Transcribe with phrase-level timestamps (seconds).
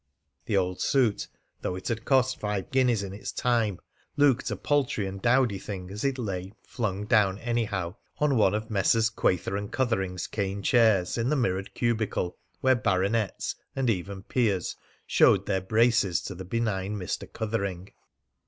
[0.47, 1.27] The old suit,
[1.61, 3.77] though it had cost five guineas in its time,
[4.17, 8.55] looked a paltry and a dowdy thing as it lay, flung down anyhow, on one
[8.55, 9.11] of Messrs.
[9.11, 14.75] Quayther and Cuthering's cane chairs in the mirrored cubicle where baronets and even peers
[15.05, 17.31] showed their braces to the benign Mr.
[17.31, 17.89] Cuthering.